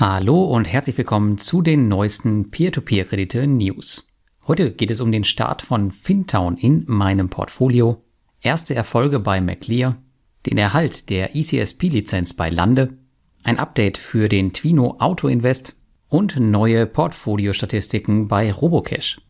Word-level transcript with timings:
Hallo 0.00 0.44
und 0.44 0.64
herzlich 0.64 0.96
willkommen 0.96 1.36
zu 1.36 1.60
den 1.60 1.86
neuesten 1.86 2.50
Peer-to-Peer-Kredite-News. 2.50 4.10
Heute 4.48 4.72
geht 4.72 4.90
es 4.90 5.02
um 5.02 5.12
den 5.12 5.24
Start 5.24 5.60
von 5.60 5.92
Fintown 5.92 6.56
in 6.56 6.84
meinem 6.86 7.28
Portfolio, 7.28 8.02
erste 8.40 8.74
Erfolge 8.74 9.20
bei 9.20 9.42
McLear, 9.42 9.98
den 10.46 10.56
Erhalt 10.56 11.10
der 11.10 11.36
ECSP-Lizenz 11.36 12.32
bei 12.32 12.48
Lande, 12.48 12.96
ein 13.44 13.58
Update 13.58 13.98
für 13.98 14.30
den 14.30 14.54
Twino 14.54 14.96
Auto 15.00 15.28
Invest 15.28 15.76
und 16.08 16.40
neue 16.40 16.86
Portfoliostatistiken 16.86 18.26
bei 18.26 18.50
Robocash. 18.50 19.20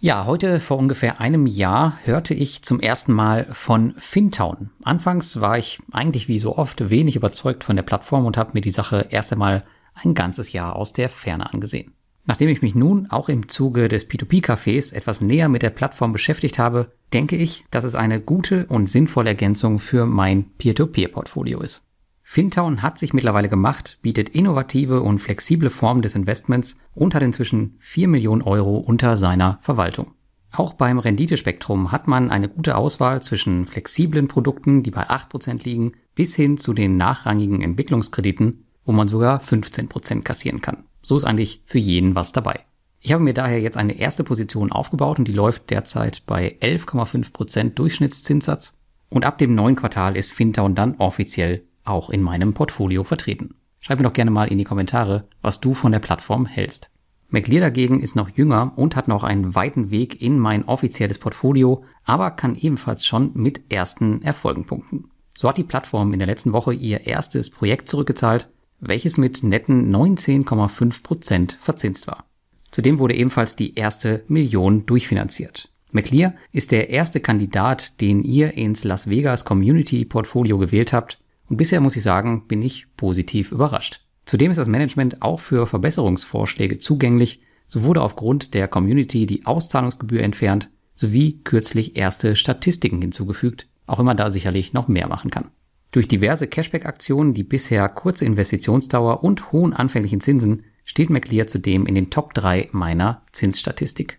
Ja, 0.00 0.24
heute 0.24 0.58
vor 0.58 0.78
ungefähr 0.78 1.20
einem 1.20 1.46
Jahr 1.46 1.98
hörte 2.02 2.32
ich 2.32 2.62
zum 2.62 2.80
ersten 2.80 3.12
Mal 3.12 3.46
von 3.52 3.92
Fintown. 3.98 4.70
Anfangs 4.84 5.42
war 5.42 5.58
ich 5.58 5.80
eigentlich 5.92 6.28
wie 6.28 6.38
so 6.38 6.56
oft 6.56 6.88
wenig 6.88 7.14
überzeugt 7.14 7.62
von 7.62 7.76
der 7.76 7.82
Plattform 7.82 8.24
und 8.24 8.38
habe 8.38 8.52
mir 8.54 8.62
die 8.62 8.70
Sache 8.70 9.06
erst 9.10 9.30
einmal 9.30 9.64
ein 9.94 10.14
ganzes 10.14 10.52
Jahr 10.52 10.76
aus 10.76 10.92
der 10.92 11.08
Ferne 11.08 11.52
angesehen. 11.52 11.94
Nachdem 12.26 12.48
ich 12.48 12.62
mich 12.62 12.74
nun 12.74 13.10
auch 13.10 13.28
im 13.28 13.48
Zuge 13.48 13.88
des 13.88 14.08
P2P-Cafés 14.08 14.94
etwas 14.94 15.20
näher 15.20 15.48
mit 15.48 15.62
der 15.62 15.70
Plattform 15.70 16.12
beschäftigt 16.12 16.58
habe, 16.58 16.92
denke 17.12 17.36
ich, 17.36 17.64
dass 17.70 17.84
es 17.84 17.94
eine 17.94 18.20
gute 18.20 18.66
und 18.66 18.88
sinnvolle 18.88 19.30
Ergänzung 19.30 19.78
für 19.78 20.06
mein 20.06 20.50
Peer-to-Peer-Portfolio 20.56 21.60
ist. 21.60 21.86
Fintown 22.22 22.80
hat 22.80 22.98
sich 22.98 23.12
mittlerweile 23.12 23.50
gemacht, 23.50 23.98
bietet 24.00 24.30
innovative 24.30 25.02
und 25.02 25.18
flexible 25.18 25.68
Formen 25.68 26.00
des 26.00 26.14
Investments 26.14 26.80
und 26.94 27.14
hat 27.14 27.22
inzwischen 27.22 27.76
4 27.80 28.08
Millionen 28.08 28.40
Euro 28.40 28.78
unter 28.78 29.18
seiner 29.18 29.58
Verwaltung. 29.60 30.12
Auch 30.50 30.72
beim 30.72 30.98
Renditespektrum 30.98 31.92
hat 31.92 32.08
man 32.08 32.30
eine 32.30 32.48
gute 32.48 32.76
Auswahl 32.76 33.22
zwischen 33.22 33.66
flexiblen 33.66 34.28
Produkten, 34.28 34.82
die 34.82 34.90
bei 34.90 35.10
8% 35.10 35.64
liegen, 35.64 35.92
bis 36.14 36.34
hin 36.34 36.56
zu 36.56 36.72
den 36.72 36.96
nachrangigen 36.96 37.60
Entwicklungskrediten, 37.60 38.63
wo 38.84 38.92
man 38.92 39.08
sogar 39.08 39.40
15% 39.40 40.22
kassieren 40.22 40.60
kann. 40.60 40.84
So 41.02 41.16
ist 41.16 41.24
eigentlich 41.24 41.62
für 41.66 41.78
jeden 41.78 42.14
was 42.14 42.32
dabei. 42.32 42.60
Ich 43.00 43.12
habe 43.12 43.22
mir 43.22 43.34
daher 43.34 43.60
jetzt 43.60 43.76
eine 43.76 43.98
erste 43.98 44.24
Position 44.24 44.72
aufgebaut 44.72 45.18
und 45.18 45.28
die 45.28 45.32
läuft 45.32 45.68
derzeit 45.68 46.22
bei 46.26 46.56
11,5% 46.60 47.74
Durchschnittszinssatz. 47.74 48.82
Und 49.10 49.26
ab 49.26 49.36
dem 49.36 49.54
neuen 49.54 49.76
Quartal 49.76 50.16
ist 50.16 50.32
Fintown 50.32 50.74
dann 50.74 50.96
offiziell 50.96 51.64
auch 51.84 52.08
in 52.08 52.22
meinem 52.22 52.54
Portfolio 52.54 53.04
vertreten. 53.04 53.56
Schreib 53.80 53.98
mir 53.98 54.04
doch 54.04 54.14
gerne 54.14 54.30
mal 54.30 54.48
in 54.48 54.56
die 54.56 54.64
Kommentare, 54.64 55.28
was 55.42 55.60
du 55.60 55.74
von 55.74 55.92
der 55.92 55.98
Plattform 55.98 56.46
hältst. 56.46 56.90
McLear 57.28 57.60
dagegen 57.60 58.00
ist 58.00 58.16
noch 58.16 58.30
jünger 58.30 58.72
und 58.76 58.96
hat 58.96 59.08
noch 59.08 59.22
einen 59.22 59.54
weiten 59.54 59.90
Weg 59.90 60.22
in 60.22 60.38
mein 60.38 60.64
offizielles 60.64 61.18
Portfolio, 61.18 61.84
aber 62.04 62.30
kann 62.30 62.54
ebenfalls 62.54 63.04
schon 63.04 63.32
mit 63.34 63.70
ersten 63.70 64.22
Erfolgen 64.22 64.64
punkten. 64.64 65.10
So 65.36 65.48
hat 65.48 65.58
die 65.58 65.64
Plattform 65.64 66.12
in 66.12 66.20
der 66.20 66.28
letzten 66.28 66.52
Woche 66.52 66.72
ihr 66.72 67.06
erstes 67.06 67.50
Projekt 67.50 67.88
zurückgezahlt 67.88 68.48
welches 68.88 69.18
mit 69.18 69.42
netten 69.42 69.94
19,5 69.94 71.02
Prozent 71.02 71.58
verzinst 71.60 72.06
war. 72.06 72.24
Zudem 72.70 72.98
wurde 72.98 73.14
ebenfalls 73.14 73.56
die 73.56 73.74
erste 73.74 74.24
Million 74.28 74.86
durchfinanziert. 74.86 75.70
McLear 75.92 76.34
ist 76.50 76.72
der 76.72 76.90
erste 76.90 77.20
Kandidat, 77.20 78.00
den 78.00 78.24
ihr 78.24 78.54
ins 78.54 78.82
Las 78.82 79.08
Vegas 79.08 79.44
Community 79.44 80.04
Portfolio 80.04 80.58
gewählt 80.58 80.92
habt 80.92 81.20
und 81.48 81.56
bisher 81.56 81.80
muss 81.80 81.94
ich 81.94 82.02
sagen, 82.02 82.46
bin 82.48 82.62
ich 82.62 82.86
positiv 82.96 83.52
überrascht. 83.52 84.00
Zudem 84.24 84.50
ist 84.50 84.56
das 84.56 84.68
Management 84.68 85.22
auch 85.22 85.38
für 85.38 85.66
Verbesserungsvorschläge 85.66 86.78
zugänglich, 86.78 87.40
so 87.66 87.82
wurde 87.82 88.02
aufgrund 88.02 88.54
der 88.54 88.68
Community 88.68 89.26
die 89.26 89.46
Auszahlungsgebühr 89.46 90.22
entfernt 90.22 90.70
sowie 90.94 91.40
kürzlich 91.44 91.96
erste 91.96 92.36
Statistiken 92.36 93.00
hinzugefügt, 93.00 93.66
auch 93.86 93.98
immer 93.98 94.14
da 94.14 94.30
sicherlich 94.30 94.72
noch 94.72 94.88
mehr 94.88 95.08
machen 95.08 95.30
kann. 95.30 95.50
Durch 95.94 96.08
diverse 96.08 96.48
Cashback-Aktionen, 96.48 97.34
die 97.34 97.44
bisher 97.44 97.88
kurze 97.88 98.24
Investitionsdauer 98.24 99.22
und 99.22 99.52
hohen 99.52 99.72
anfänglichen 99.72 100.20
Zinsen 100.20 100.64
steht 100.84 101.08
McLear 101.08 101.46
zudem 101.46 101.86
in 101.86 101.94
den 101.94 102.10
Top 102.10 102.34
3 102.34 102.70
meiner 102.72 103.22
Zinsstatistik. 103.30 104.18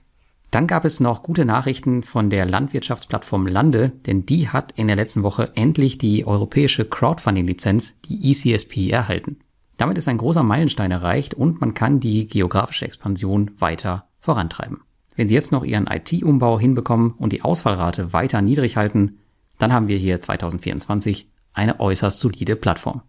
Dann 0.52 0.68
gab 0.68 0.86
es 0.86 1.02
noch 1.02 1.22
gute 1.22 1.44
Nachrichten 1.44 2.04
von 2.04 2.30
der 2.30 2.46
Landwirtschaftsplattform 2.46 3.46
Lande, 3.46 3.92
denn 4.06 4.26
die 4.26 4.48
hat 4.48 4.72
in 4.78 4.88
der 4.88 4.96
letzten 4.96 5.22
Woche 5.22 5.52
endlich 5.56 5.98
die 5.98 6.26
europäische 6.26 6.86
Crowdfunding-Lizenz, 6.86 8.00
die 8.08 8.32
ECSP, 8.32 8.90
erhalten. 8.90 9.40
Damit 9.76 9.98
ist 9.98 10.08
ein 10.08 10.18
großer 10.18 10.44
Meilenstein 10.44 10.92
erreicht 10.92 11.34
und 11.34 11.60
man 11.60 11.74
kann 11.74 12.00
die 12.00 12.28
geografische 12.28 12.86
Expansion 12.86 13.52
weiter 13.60 14.08
vorantreiben. 14.22 14.80
Wenn 15.18 15.28
Sie 15.28 15.36
jetzt 15.36 15.52
noch 15.52 15.66
Ihren 15.66 15.88
IT-Umbau 15.88 16.58
hinbekommen 16.58 17.12
und 17.18 17.34
die 17.34 17.42
Ausfallrate 17.42 18.14
weiter 18.14 18.42
niedrig 18.42 18.78
halten, 18.78 19.18
dann 19.58 19.74
haben 19.74 19.90
wir 19.90 19.98
hier 19.98 20.22
2024 20.22 21.35
eine 21.56 21.80
äußerst 21.80 22.20
solide 22.20 22.56
Plattform. 22.56 23.02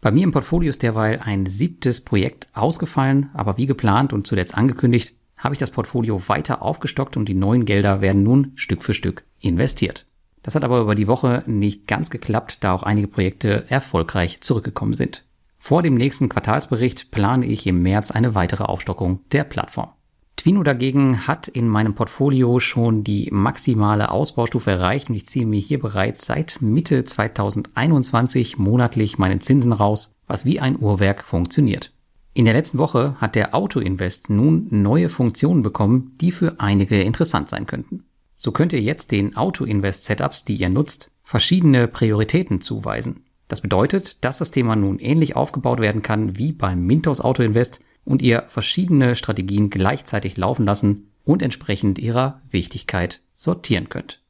Bei 0.00 0.10
mir 0.10 0.24
im 0.24 0.32
Portfolio 0.32 0.70
ist 0.70 0.82
derweil 0.82 1.20
ein 1.24 1.46
siebtes 1.46 2.02
Projekt 2.02 2.48
ausgefallen, 2.52 3.30
aber 3.32 3.56
wie 3.56 3.66
geplant 3.66 4.12
und 4.12 4.26
zuletzt 4.26 4.56
angekündigt, 4.56 5.14
habe 5.36 5.54
ich 5.54 5.58
das 5.58 5.70
Portfolio 5.70 6.28
weiter 6.28 6.62
aufgestockt 6.62 7.16
und 7.16 7.28
die 7.28 7.34
neuen 7.34 7.64
Gelder 7.64 8.00
werden 8.00 8.22
nun 8.22 8.52
Stück 8.54 8.84
für 8.84 8.94
Stück 8.94 9.24
investiert. 9.40 10.06
Das 10.42 10.54
hat 10.54 10.62
aber 10.62 10.80
über 10.80 10.94
die 10.94 11.08
Woche 11.08 11.42
nicht 11.46 11.88
ganz 11.88 12.10
geklappt, 12.10 12.58
da 12.60 12.74
auch 12.74 12.82
einige 12.82 13.08
Projekte 13.08 13.64
erfolgreich 13.70 14.42
zurückgekommen 14.42 14.94
sind. 14.94 15.24
Vor 15.56 15.82
dem 15.82 15.94
nächsten 15.94 16.28
Quartalsbericht 16.28 17.10
plane 17.10 17.46
ich 17.46 17.66
im 17.66 17.80
März 17.80 18.10
eine 18.10 18.34
weitere 18.34 18.64
Aufstockung 18.64 19.20
der 19.32 19.44
Plattform. 19.44 19.88
Twino 20.36 20.62
dagegen 20.62 21.26
hat 21.26 21.48
in 21.48 21.68
meinem 21.68 21.94
Portfolio 21.94 22.58
schon 22.60 23.04
die 23.04 23.28
maximale 23.30 24.10
Ausbaustufe 24.10 24.70
erreicht 24.70 25.08
und 25.08 25.14
ich 25.14 25.26
ziehe 25.26 25.46
mir 25.46 25.60
hier 25.60 25.78
bereits 25.78 26.26
seit 26.26 26.60
Mitte 26.60 27.04
2021 27.04 28.58
monatlich 28.58 29.16
meine 29.16 29.38
Zinsen 29.38 29.72
raus, 29.72 30.16
was 30.26 30.44
wie 30.44 30.60
ein 30.60 30.78
Uhrwerk 30.78 31.24
funktioniert. 31.24 31.92
In 32.34 32.44
der 32.44 32.54
letzten 32.54 32.78
Woche 32.78 33.14
hat 33.20 33.36
der 33.36 33.54
Autoinvest 33.54 34.28
nun 34.28 34.66
neue 34.70 35.08
Funktionen 35.08 35.62
bekommen, 35.62 36.16
die 36.20 36.32
für 36.32 36.58
einige 36.58 37.00
interessant 37.00 37.48
sein 37.48 37.66
könnten. 37.66 38.02
So 38.36 38.50
könnt 38.50 38.72
ihr 38.72 38.80
jetzt 38.80 39.12
den 39.12 39.36
Autoinvest-Setups, 39.36 40.44
die 40.44 40.56
ihr 40.56 40.68
nutzt, 40.68 41.12
verschiedene 41.22 41.86
Prioritäten 41.86 42.60
zuweisen. 42.60 43.24
Das 43.46 43.60
bedeutet, 43.60 44.24
dass 44.24 44.38
das 44.38 44.50
Thema 44.50 44.74
nun 44.74 44.98
ähnlich 44.98 45.36
aufgebaut 45.36 45.80
werden 45.80 46.02
kann 46.02 46.36
wie 46.36 46.52
beim 46.52 46.84
Mintos 46.84 47.20
Autoinvest 47.20 47.80
und 48.04 48.22
ihr 48.22 48.44
verschiedene 48.48 49.16
Strategien 49.16 49.70
gleichzeitig 49.70 50.36
laufen 50.36 50.66
lassen 50.66 51.08
und 51.24 51.42
entsprechend 51.42 51.98
ihrer 51.98 52.40
Wichtigkeit 52.50 53.20
sortieren 53.34 53.88
könnt. 53.88 54.20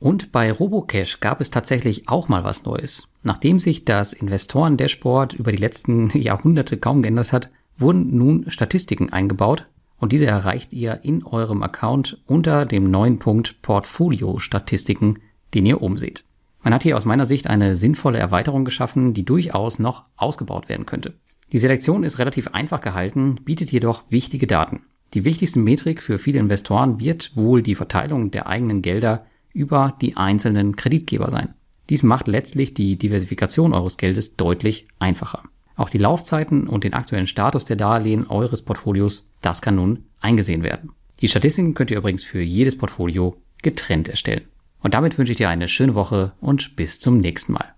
Und 0.00 0.30
bei 0.30 0.52
Robocash 0.52 1.20
gab 1.20 1.40
es 1.40 1.50
tatsächlich 1.50 2.08
auch 2.08 2.28
mal 2.28 2.44
was 2.44 2.64
Neues. 2.64 3.08
Nachdem 3.22 3.58
sich 3.58 3.84
das 3.84 4.12
Investoren-Dashboard 4.12 5.34
über 5.34 5.50
die 5.50 5.58
letzten 5.58 6.10
Jahrhunderte 6.18 6.76
kaum 6.76 7.02
geändert 7.02 7.32
hat, 7.32 7.50
wurden 7.76 8.16
nun 8.16 8.50
Statistiken 8.50 9.12
eingebaut 9.12 9.66
und 9.98 10.12
diese 10.12 10.26
erreicht 10.26 10.72
ihr 10.72 11.00
in 11.02 11.24
eurem 11.24 11.62
Account 11.62 12.22
unter 12.26 12.64
dem 12.64 12.90
neuen 12.90 13.18
Punkt 13.18 13.60
Portfolio-Statistiken, 13.62 15.18
den 15.54 15.66
ihr 15.66 15.82
oben 15.82 15.98
seht. 15.98 16.24
Man 16.62 16.74
hat 16.74 16.82
hier 16.82 16.96
aus 16.96 17.04
meiner 17.04 17.26
Sicht 17.26 17.46
eine 17.46 17.74
sinnvolle 17.74 18.18
Erweiterung 18.18 18.64
geschaffen, 18.64 19.14
die 19.14 19.24
durchaus 19.24 19.78
noch 19.78 20.04
ausgebaut 20.16 20.68
werden 20.68 20.86
könnte. 20.86 21.14
Die 21.52 21.58
Selektion 21.58 22.04
ist 22.04 22.18
relativ 22.18 22.48
einfach 22.48 22.80
gehalten, 22.80 23.36
bietet 23.44 23.72
jedoch 23.72 24.02
wichtige 24.10 24.46
Daten. 24.46 24.82
Die 25.14 25.24
wichtigste 25.24 25.58
Metrik 25.58 26.02
für 26.02 26.18
viele 26.18 26.38
Investoren 26.38 27.00
wird 27.00 27.34
wohl 27.34 27.62
die 27.62 27.74
Verteilung 27.74 28.30
der 28.30 28.46
eigenen 28.46 28.82
Gelder 28.82 29.24
über 29.54 29.96
die 30.02 30.16
einzelnen 30.16 30.76
Kreditgeber 30.76 31.30
sein. 31.30 31.54
Dies 31.88 32.02
macht 32.02 32.28
letztlich 32.28 32.74
die 32.74 32.96
Diversifikation 32.98 33.72
eures 33.72 33.96
Geldes 33.96 34.36
deutlich 34.36 34.86
einfacher. 34.98 35.42
Auch 35.74 35.88
die 35.88 35.98
Laufzeiten 35.98 36.68
und 36.68 36.84
den 36.84 36.92
aktuellen 36.92 37.26
Status 37.26 37.64
der 37.64 37.76
Darlehen 37.76 38.26
eures 38.26 38.62
Portfolios, 38.62 39.32
das 39.40 39.62
kann 39.62 39.76
nun 39.76 40.04
eingesehen 40.20 40.62
werden. 40.62 40.90
Die 41.22 41.28
Statistiken 41.28 41.72
könnt 41.72 41.90
ihr 41.90 41.98
übrigens 41.98 42.24
für 42.24 42.42
jedes 42.42 42.76
Portfolio 42.76 43.36
getrennt 43.62 44.08
erstellen. 44.08 44.44
Und 44.82 44.94
damit 44.94 45.16
wünsche 45.16 45.32
ich 45.32 45.38
dir 45.38 45.48
eine 45.48 45.68
schöne 45.68 45.94
Woche 45.94 46.32
und 46.40 46.76
bis 46.76 47.00
zum 47.00 47.18
nächsten 47.18 47.52
Mal. 47.52 47.77